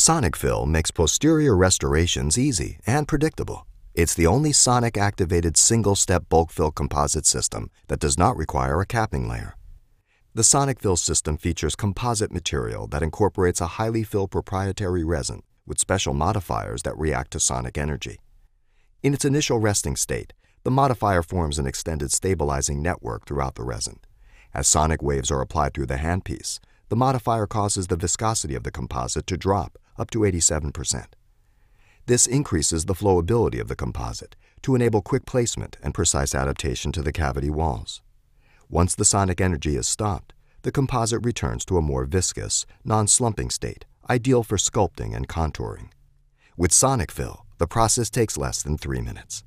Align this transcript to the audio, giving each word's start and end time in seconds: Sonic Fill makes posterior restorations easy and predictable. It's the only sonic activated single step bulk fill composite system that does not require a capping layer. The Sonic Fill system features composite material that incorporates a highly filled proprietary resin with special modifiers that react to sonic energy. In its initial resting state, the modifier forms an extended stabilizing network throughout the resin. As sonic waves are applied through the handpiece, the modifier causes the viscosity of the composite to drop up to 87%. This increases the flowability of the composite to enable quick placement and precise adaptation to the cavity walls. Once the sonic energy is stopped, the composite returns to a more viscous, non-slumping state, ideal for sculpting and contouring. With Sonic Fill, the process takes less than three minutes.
Sonic 0.00 0.36
Fill 0.36 0.64
makes 0.64 0.92
posterior 0.92 1.56
restorations 1.56 2.38
easy 2.38 2.78
and 2.86 3.08
predictable. 3.08 3.66
It's 3.94 4.14
the 4.14 4.28
only 4.28 4.52
sonic 4.52 4.96
activated 4.96 5.56
single 5.56 5.96
step 5.96 6.28
bulk 6.28 6.52
fill 6.52 6.70
composite 6.70 7.26
system 7.26 7.68
that 7.88 7.98
does 7.98 8.16
not 8.16 8.36
require 8.36 8.80
a 8.80 8.86
capping 8.86 9.28
layer. 9.28 9.56
The 10.34 10.44
Sonic 10.44 10.78
Fill 10.78 10.94
system 10.94 11.36
features 11.36 11.74
composite 11.74 12.30
material 12.30 12.86
that 12.86 13.02
incorporates 13.02 13.60
a 13.60 13.74
highly 13.76 14.04
filled 14.04 14.30
proprietary 14.30 15.02
resin 15.02 15.42
with 15.66 15.80
special 15.80 16.14
modifiers 16.14 16.82
that 16.82 16.96
react 16.96 17.32
to 17.32 17.40
sonic 17.40 17.76
energy. 17.76 18.20
In 19.02 19.14
its 19.14 19.24
initial 19.24 19.58
resting 19.58 19.96
state, 19.96 20.32
the 20.62 20.70
modifier 20.70 21.24
forms 21.24 21.58
an 21.58 21.66
extended 21.66 22.12
stabilizing 22.12 22.80
network 22.80 23.26
throughout 23.26 23.56
the 23.56 23.64
resin. 23.64 23.98
As 24.54 24.68
sonic 24.68 25.02
waves 25.02 25.32
are 25.32 25.40
applied 25.40 25.74
through 25.74 25.86
the 25.86 25.96
handpiece, 25.96 26.60
the 26.88 26.94
modifier 26.94 27.48
causes 27.48 27.88
the 27.88 27.96
viscosity 27.96 28.54
of 28.54 28.62
the 28.62 28.70
composite 28.70 29.26
to 29.26 29.36
drop 29.36 29.76
up 29.98 30.10
to 30.12 30.20
87%. 30.20 31.06
This 32.06 32.26
increases 32.26 32.86
the 32.86 32.94
flowability 32.94 33.60
of 33.60 33.68
the 33.68 33.76
composite 33.76 34.34
to 34.62 34.74
enable 34.74 35.02
quick 35.02 35.26
placement 35.26 35.76
and 35.82 35.92
precise 35.92 36.34
adaptation 36.34 36.90
to 36.92 37.02
the 37.02 37.12
cavity 37.12 37.50
walls. 37.50 38.00
Once 38.70 38.94
the 38.94 39.04
sonic 39.04 39.40
energy 39.40 39.76
is 39.76 39.86
stopped, 39.86 40.32
the 40.62 40.72
composite 40.72 41.24
returns 41.24 41.64
to 41.66 41.76
a 41.76 41.82
more 41.82 42.04
viscous, 42.04 42.66
non-slumping 42.84 43.50
state, 43.50 43.84
ideal 44.10 44.42
for 44.42 44.56
sculpting 44.56 45.14
and 45.14 45.28
contouring. 45.28 45.90
With 46.56 46.72
Sonic 46.72 47.12
Fill, 47.12 47.44
the 47.58 47.66
process 47.66 48.10
takes 48.10 48.36
less 48.36 48.62
than 48.62 48.78
three 48.78 49.00
minutes. 49.00 49.44